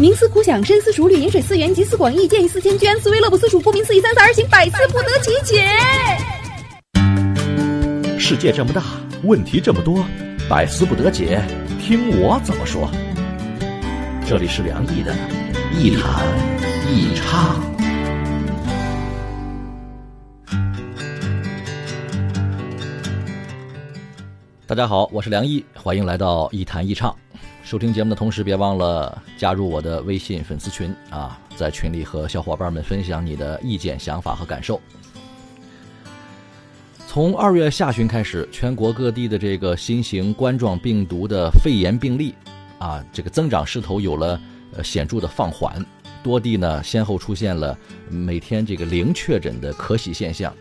[0.00, 5.62] 冥思苦想，深思熟虑，饮水思源，集思广益，见异思迁，居安思危，乐不思蜀，不明思义，三思而行，百思不得其解。
[8.18, 8.82] 世界这么大，
[9.24, 10.02] 问题这么多，
[10.48, 11.42] 百思不得解，
[11.78, 12.90] 听我怎么说。
[14.26, 15.14] 这里是梁毅的
[15.74, 16.26] 一谈
[16.88, 17.60] 一唱。
[24.66, 27.14] 大家好，我是梁毅，欢迎来到一谈一唱。
[27.70, 34.80] 收听节目的同时，别忘了加入我的微信粉丝群啊，在群里和小伙伴们分享你的意见、想法和感受。
[37.06, 42.34] 从二月下旬开始，全国各地的这个新型冠状病毒的肺炎病例
[42.80, 44.40] 啊，这个增长势头有了
[44.76, 45.80] 呃显著的放缓，
[46.24, 47.78] 多地呢先后出现了
[48.08, 50.52] 每天这个零确诊的可喜现象。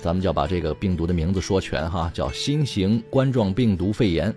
[0.00, 4.34] 咱们就要把这个病毒的名字说全哈，叫新型冠状病毒肺炎。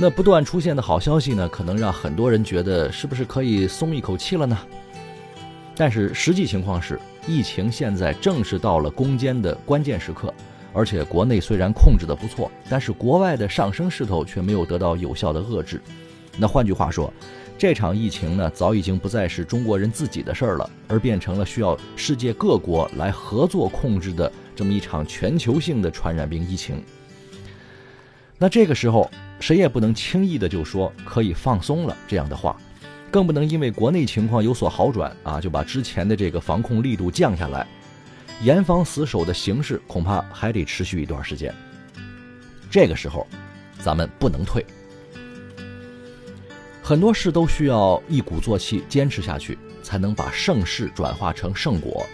[0.00, 4.56] 那不断出现的好消息呢，可能让很多人觉得是不是可以松一口气了呢？
[5.74, 10.32] 但是实际情况是，疫情现在正是到了攻坚的关键时刻，
[10.72, 15.82] 而且国内虽然控制的不错，但是国外的上升势头却没有得到有效的遏制。
[16.36, 17.12] 那换句话说，
[17.58, 26.80] 这场疫情呢，早已经不再是中国人自己的事儿了，而变成了需要世界各国来合作控制的这么一场全球性的传染病疫情。
[28.38, 32.56] 那这个时候，谁也不能轻易的就说可以放松了这样的话，
[33.10, 37.66] 更不能因为国内情况有所好转啊，就把之前的这个防控力度降下来。
[38.42, 41.52] 严防死守的形势恐怕还得持续一段时间。
[42.70, 43.26] 这个时候，
[43.80, 44.64] 咱们不能退。
[46.82, 52.06] 很多事都需要一鼓作气坚持下去，才能把盛世转化成圣果。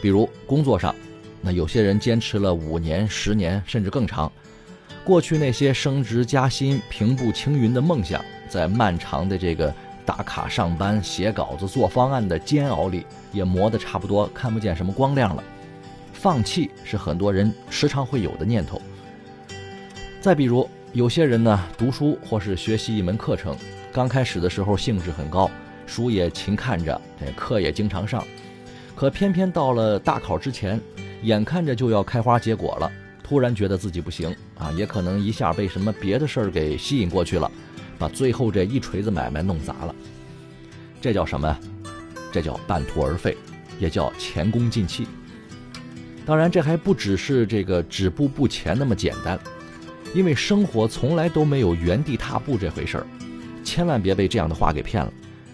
[0.00, 0.94] 比如工作上，
[1.40, 4.32] 那有些人坚持了五年、十年，甚至更长。
[5.06, 9.72] 过去那些升职加薪、平步青云的梦想，在漫长的这个
[10.04, 15.44] 打卡上班、写稿子、做方案的煎熬里，也磨得差不多看不见什么光亮了。
[16.12, 18.82] 放弃是很多人时常会有的念头。
[20.20, 23.56] 再比如，有些人呢，读书或是学习一门课程，
[23.92, 25.48] 刚开始的时候兴致很高，
[25.86, 28.26] 书也勤看着，这课也经常上，
[28.96, 30.80] 可偏偏到了大考之前，
[31.22, 32.90] 眼看着就要开花结果了。
[33.22, 37.50] 突然觉得自己不行啊，也可能一下被什么别的事儿给吸引过去了，
[37.98, 39.94] 把最后这一锤子买卖弄砸了。
[41.00, 41.58] 这叫什么？
[42.32, 43.36] 这叫半途而废，
[43.78, 45.06] 也叫前功尽弃。
[46.24, 49.38] 当然，这还不只是这个止步不前那么简单，
[50.12, 53.06] 因为生活从来都没有原地踏步这回事儿。
[53.62, 55.12] 千万别被这样的话给骗了，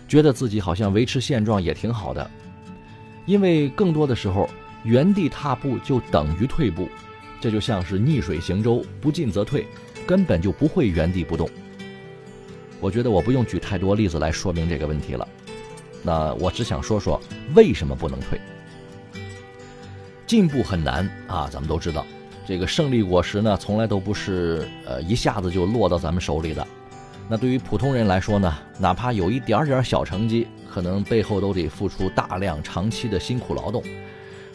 [0.08, 2.30] 觉得自己好像维持现状也挺好的，
[3.26, 4.48] 因为更多的时候，
[4.82, 6.88] 原地踏步就等于退步。
[7.42, 9.66] 这就像是逆水行舟，不进则退，
[10.06, 11.50] 根本就不会原地不动。
[12.80, 15.26] 我觉得我不用举太多例子来说明这个问题了。
[16.04, 17.20] 那我只想说说
[17.52, 18.40] 为什么不能退。
[20.24, 22.06] 进步很难啊，咱们都知道，
[22.46, 26.64] 这个胜利果实呢，从来都不是呃一下子就落到咱们手里的。
[27.28, 33.82] 那对于普通人来说呢，哪怕有一点点小成绩，可能背后都得付出大量长期的辛苦劳动。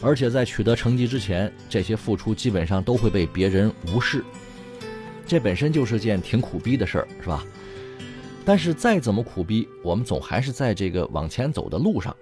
[0.00, 4.24] 而且在取得成绩之前，这些付出基本上都会被别人无视，
[5.26, 7.44] 这本身就是件挺苦逼的事儿，是吧？
[8.44, 12.16] 但是再怎么苦逼，我们总还是在这个往前走的路上。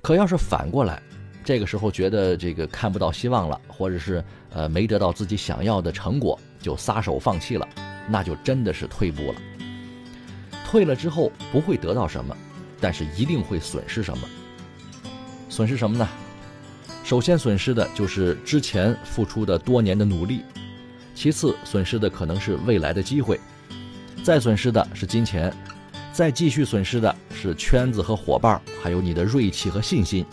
[0.00, 1.02] 可要是反过来，
[1.44, 7.68] 这个时候觉得这个看不到希望了，或者是呃没得到自己想要的成果，就撒手放弃了，
[8.08, 9.40] 那就真的是退步了。
[10.64, 12.36] 退了之后不会得到什么，
[12.80, 14.28] 但是一定会损失什么。
[15.48, 16.08] 损失什么呢？
[17.04, 20.42] 首先损失的就是之前付出的多年的努力，
[21.14, 23.38] 其次损失的可能是未来的机会，
[24.24, 25.54] 再损失的是金钱，
[26.14, 30.24] 再继续损失的是圈子和伙伴，还有你的锐气和信心。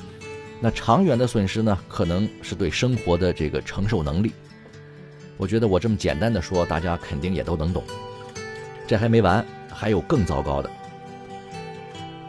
[0.61, 4.31] 那长远的损失呢，可能是对生活的这个承受能力。
[5.35, 7.83] 我觉得我这么简单的说，大家肯定也都能懂。
[8.87, 10.71] 这还没完，还有更糟糕的。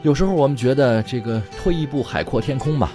[0.02, 2.90] 有时候我们觉得这个退一步海阔天空嘛。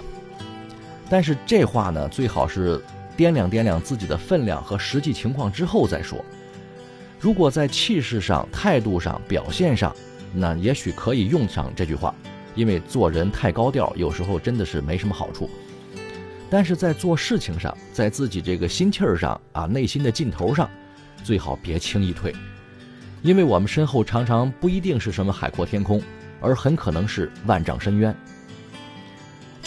[1.08, 2.80] 但是这话呢，最好是
[3.16, 6.24] 掂量掂量自己的分量和实际情况之后再说。
[7.18, 9.94] 如果在气势上、态度上、表现上，
[10.32, 12.14] 那也许可以用上这句话，
[12.54, 15.48] 因为做人太高调，有时候真的是没什么好处。
[16.50, 20.70] 但是在做事情上，在自己这个心气儿上啊，内心的劲头上，
[21.24, 22.32] 最好别轻易退，
[23.22, 26.00] 因为我们身后常常不一定是什么海阔天空，
[26.40, 28.14] 而很可能是万丈深渊。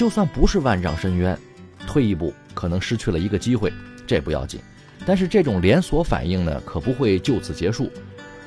[0.01, 1.37] 就算不是万丈深渊，
[1.85, 3.71] 退一步可能失去了一个机会，
[4.07, 4.59] 这不要紧。
[5.05, 7.87] 但是这种连锁反应呢，可不会就此结束。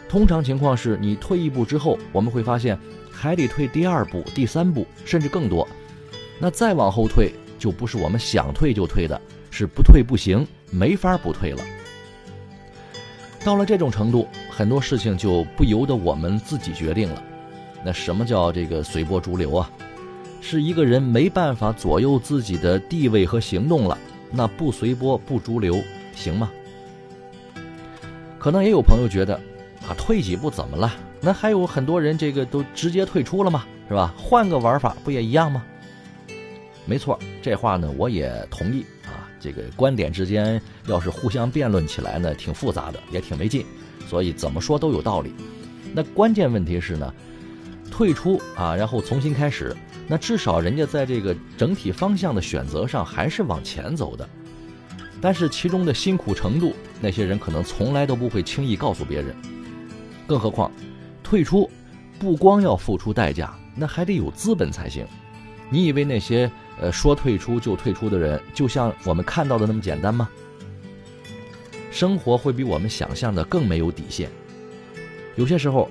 [0.09, 2.77] 通常情况是你退一步之后，我们会发现
[3.09, 5.65] 还得退第二步、第三步，甚至更多。
[6.41, 11.63] 那再往后退，就不是我们想退就退的，是不退不行，没法不退了。
[13.45, 17.23] 到了这种程度，很多事情就不由得我们自己决定了。
[17.85, 19.71] 那什么叫这个随波逐流啊？
[20.47, 23.97] 是一个人没办法左右自己的地位和行动了，
[24.31, 25.83] 那不随波不逐流
[26.15, 26.51] 行吗？
[28.39, 29.35] 可能也有朋友觉得，
[29.89, 30.93] 啊，退几步怎么了？
[31.19, 34.15] 那还有很多人这个都直接退出了嘛，是吧？
[34.19, 35.65] 换个玩法不也一样吗？
[36.85, 39.25] 没错，这话呢我也同意啊。
[39.41, 43.65] 这个观点之间要是互相辩论起来呢，挺复杂的，也挺没劲，
[44.07, 45.33] 所以怎么说都有道理。
[45.95, 47.15] 那关键问题是呢，
[47.97, 49.73] 退出啊，然后重新开始，
[50.09, 54.29] 那至少人家在这个整体方向的选择上还是往前走的。
[55.21, 59.33] 但是其中的辛苦程度，那些人可能从来都不会轻易告诉别人。
[60.27, 60.73] 更何况，
[61.23, 61.71] 退出
[62.19, 65.07] 不光要付出代价，那还得有资本才行。
[65.71, 66.51] 你以为那些？
[66.81, 70.29] 呃，说退出就退出的人，就像我们看到的那么简单吗？
[71.93, 74.29] 生活会比我们想象的更没有底线。
[75.37, 75.89] 有些时候，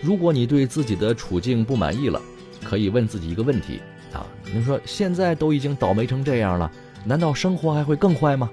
[0.00, 2.20] 如果你对自己的处境不满意了，
[2.64, 3.80] 可以问自己一个问题
[4.12, 6.70] 啊：你说现在都已经倒霉成这样了，
[7.04, 8.50] 难道生活还会更坏吗？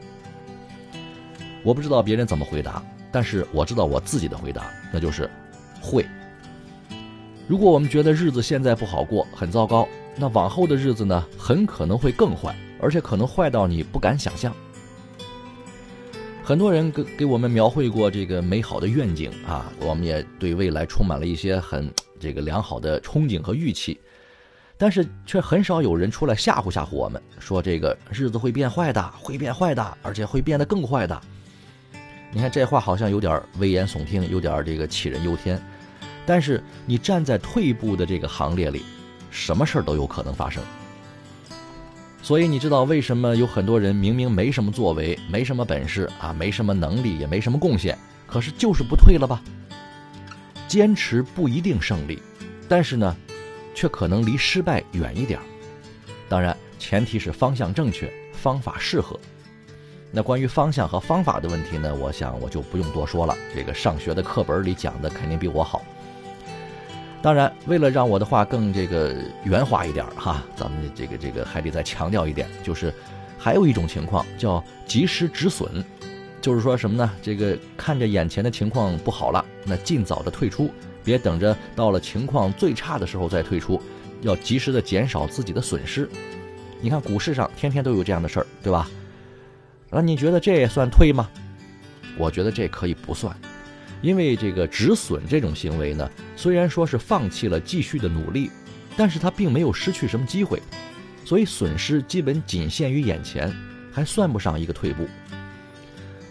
[1.63, 5.29] 我不知道别人怎么回答，但是我知道我自己的回答，那就是
[5.81, 6.05] 会。
[7.47, 9.87] 如果我们觉得日子现在不好过，很糟糕。
[10.17, 14.55] 那往后的日子呢，很可能会更坏，而且可能坏到你不敢想象。
[16.45, 23.99] 很多人给给我们描绘过这个美好的愿景啊，我们也对未来充满了一些很这个良好的憧憬和预期，
[24.77, 31.19] 但是却很少有人出来吓唬吓唬我们，说这个日子会变坏的，会变坏的，而且会变得更坏的。
[32.31, 35.59] 你看这话好像有点危言耸听，有点这个杞人忧天，
[36.27, 38.83] 但是你站在退步的这个行列里。
[39.31, 40.63] 什么事儿都有可能发生，
[42.25, 47.95] 所以你知道为什么有很多人明明没什么作为、没什么本事啊、没什么能力、也没什么贡献，
[48.25, 49.39] 可是就是不退了吧？
[50.67, 52.19] 坚持不一定胜利，
[52.67, 53.15] 但是呢，
[53.75, 55.39] 却可能离失败远一点。
[56.27, 59.19] 当然，前提是方向正确，方法适合。
[60.11, 65.83] 那关于方向和方法的问题呢，我想我就不用多说了，这个上学的课本里讲的肯定比我好。
[67.25, 72.93] 当然，为了让我的话更这个圆滑一点哈，咱们这个这个还得再强调一点，就是
[73.35, 75.83] 还有一种情况叫及时止损，
[76.39, 77.11] 就是说什么呢？
[77.23, 80.69] 这个看着眼前的情况不好了，那尽早的退出，
[81.03, 83.81] 别等着到了情况最差的时候再退出，
[84.21, 86.07] 要及时的减少自己的损失。
[86.79, 88.87] 你看股市上天天都有这样的事儿，对吧？
[89.89, 91.27] 那你觉得这也算退吗？
[92.19, 93.35] 我觉得这可以不算。
[94.05, 98.51] 因为这个止损这种行为呢，虽然说是放弃了继续的努力，
[98.95, 100.61] 但是他并没有失去什么机会，
[101.25, 103.51] 所以损失基本仅限于眼前，
[103.91, 105.07] 还算不上一个退步。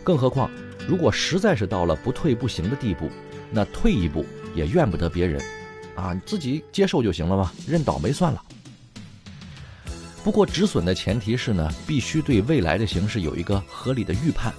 [0.04, 0.48] 更何况，
[0.86, 3.10] 如果实在是到了不退不行的地步，
[3.50, 4.24] 那退一步
[4.54, 5.42] 也怨不得别人，
[5.96, 8.40] 啊，自己接受就行了吧，认倒霉算了。
[10.22, 14.54] 不过止损的前提是呢，必须对未来的形势有一个合理的预判，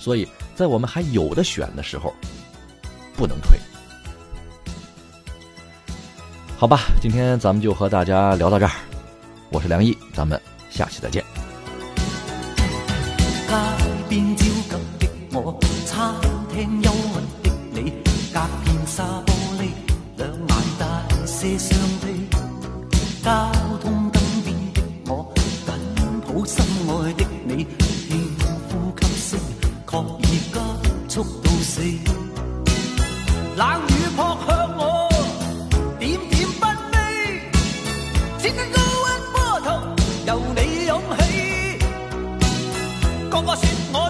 [0.00, 0.26] 所以。
[0.58, 2.12] 在我们还有的选的时候，
[3.16, 3.56] 不能退。
[6.56, 8.72] 好吧，今天咱们就和大家聊到这儿。
[9.50, 11.24] 我是梁毅，咱们下期再见。
[20.16, 20.48] 冷
[38.48, 39.82] 千斤高温波涛，
[40.26, 41.78] 由你涌起。
[43.28, 43.62] 个个说
[43.92, 44.07] 我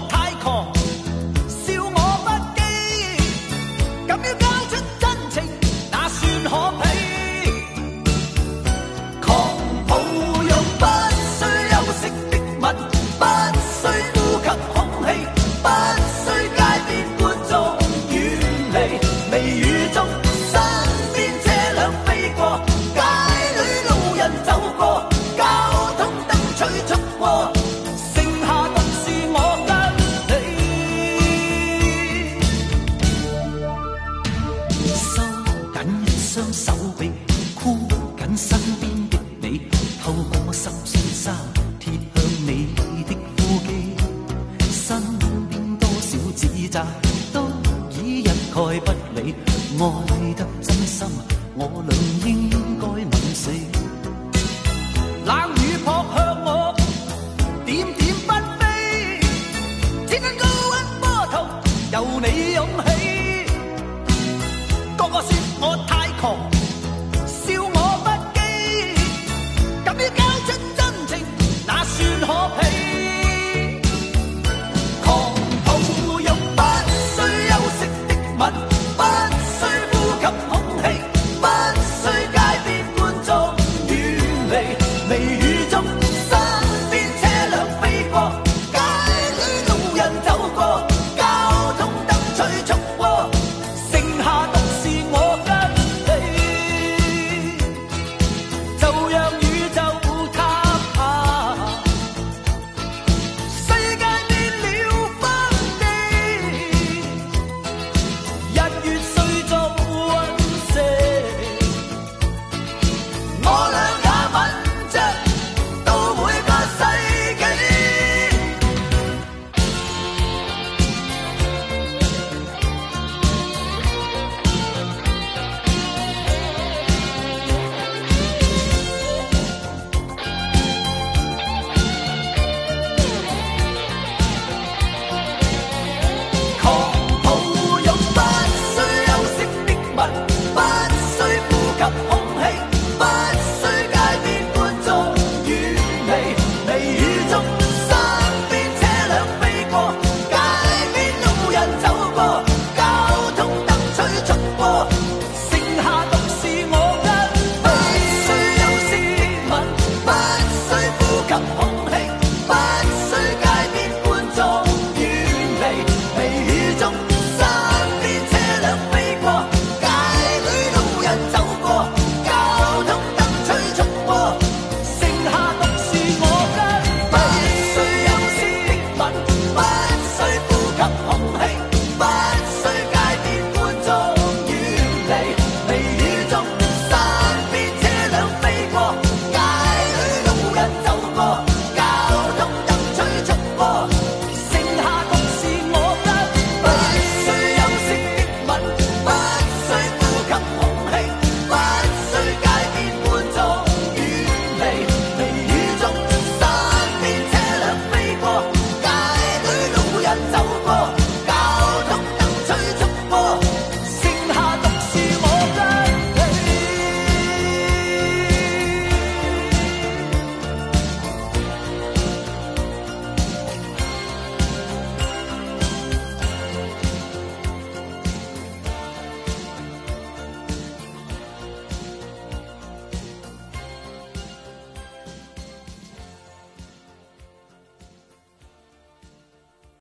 [49.86, 50.47] 爱得